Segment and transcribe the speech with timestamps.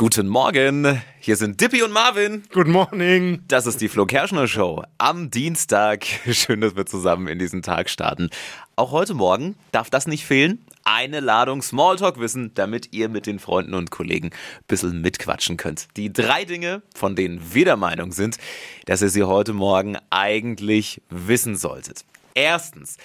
[0.00, 2.44] Guten Morgen, hier sind Dippy und Marvin.
[2.54, 3.42] Good morning.
[3.48, 6.06] Das ist die Flo Kerschner Show am Dienstag.
[6.30, 8.30] Schön, dass wir zusammen in diesen Tag starten.
[8.76, 10.64] Auch heute Morgen darf das nicht fehlen.
[10.84, 15.88] Eine Ladung Smalltalk-Wissen, damit ihr mit den Freunden und Kollegen ein bisschen mitquatschen könnt.
[15.98, 18.38] Die drei Dinge, von denen wir der Meinung sind,
[18.86, 22.06] dass ihr sie heute Morgen eigentlich wissen solltet.
[22.32, 22.96] Erstens,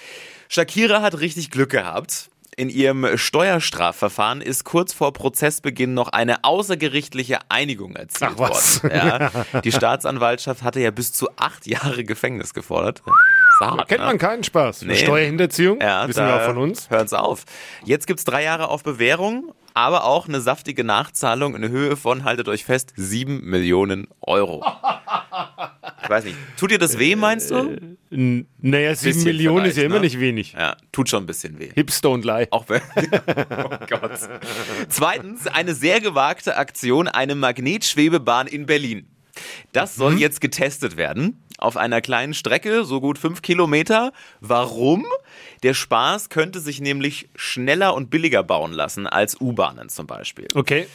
[0.48, 2.30] Shakira hat richtig Glück gehabt.
[2.58, 8.82] In ihrem Steuerstrafverfahren ist kurz vor Prozessbeginn noch eine außergerichtliche Einigung erzielt Ach, was?
[8.82, 8.96] worden.
[8.96, 13.02] Ja, die Staatsanwaltschaft hatte ja bis zu acht Jahre Gefängnis gefordert.
[13.60, 14.06] Hart, Kennt ne?
[14.06, 14.82] man keinen Spaß.
[14.82, 14.96] Nee.
[14.96, 16.88] Steuerhinterziehung, Ja, wissen wir auch von uns.
[16.88, 17.44] Hören's auf.
[17.84, 22.48] Jetzt gibt's drei Jahre auf Bewährung, aber auch eine saftige Nachzahlung in Höhe von, haltet
[22.48, 24.64] euch fest, sieben Millionen Euro.
[26.02, 26.36] Ich weiß nicht.
[26.56, 27.95] Tut dir das weh, meinst du?
[28.10, 30.02] Naja, sieben Bisschen Millionen ist ja immer ne?
[30.02, 30.52] nicht wenig.
[30.52, 31.70] Ja, tut schon ein bisschen weh.
[31.74, 32.46] Hips don't lie.
[32.50, 32.80] Auch wenn.
[33.50, 34.12] Oh Gott.
[34.88, 39.06] Zweitens, eine sehr gewagte Aktion, eine Magnetschwebebahn in Berlin.
[39.72, 40.18] Das soll Mhm.
[40.18, 41.42] jetzt getestet werden.
[41.58, 44.12] Auf einer kleinen Strecke, so gut fünf Kilometer.
[44.40, 45.04] Warum?
[45.62, 50.48] Der Spaß könnte sich nämlich schneller und billiger bauen lassen als U-Bahnen zum Beispiel.
[50.54, 50.86] Okay.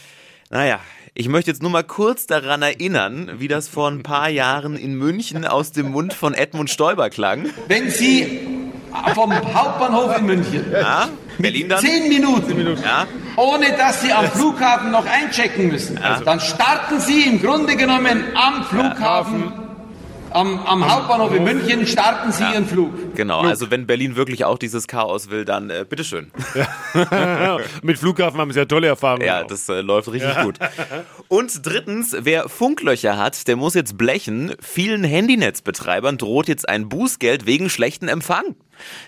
[0.51, 0.79] Naja,
[1.13, 4.95] ich möchte jetzt nur mal kurz daran erinnern, wie das vor ein paar Jahren in
[4.95, 7.45] München aus dem Mund von Edmund Stoiber klang.
[7.69, 8.39] Wenn Sie
[9.15, 11.07] vom Hauptbahnhof in München Ja,
[11.37, 11.79] Berlin dann?
[11.79, 13.07] zehn Minuten, Ja,
[13.37, 18.65] ohne dass Sie am Flughafen noch einchecken müssen, dann starten Sie im Grunde genommen am
[18.65, 19.53] Flughafen,
[20.33, 23.15] am, am Hauptbahnhof in München, starten Sie Ihren Flug.
[23.15, 23.41] genau.
[23.41, 26.31] Also wenn Berlin wirklich auch dieses Chaos will, dann äh, bitteschön.
[27.83, 29.25] Mit Flughafen haben sie ja tolle Erfahrungen.
[29.25, 29.47] Ja, auch.
[29.47, 30.57] das äh, läuft richtig gut.
[31.27, 34.53] Und drittens, wer Funklöcher hat, der muss jetzt blechen.
[34.61, 38.55] Vielen Handynetzbetreibern droht jetzt ein Bußgeld wegen schlechten Empfang.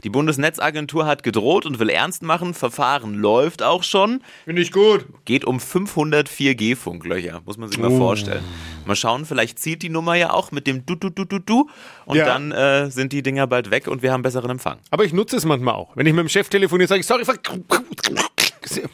[0.03, 2.53] Die Bundesnetzagentur hat gedroht und will ernst machen.
[2.53, 4.21] Verfahren läuft auch schon.
[4.45, 5.05] Finde ich gut.
[5.25, 8.43] Geht um 500 4G-Funklöcher, muss man sich mal vorstellen.
[8.85, 11.69] Mal schauen, vielleicht zieht die Nummer ja auch mit dem Du-Du-Du-Du-Du
[12.05, 12.25] und Ja.
[12.25, 14.79] dann äh, sind die Dinger bald weg und wir haben besseren Empfang.
[14.91, 15.95] Aber ich nutze es manchmal auch.
[15.95, 17.23] Wenn ich mit dem Chef telefoniere, sage ich, sorry,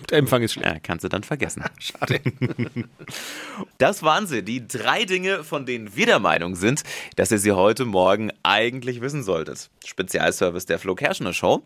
[0.10, 0.68] der Empfang ist schlecht.
[0.68, 1.64] Ja, kannst du dann vergessen.
[1.80, 2.20] Schade.
[3.78, 6.84] Das waren sie, die drei Dinge, von denen wir der Meinung sind,
[7.16, 9.70] dass ihr sie heute Morgen eigentlich wissen solltet.
[9.86, 11.64] Spezialservice der Flo Kerschner Show.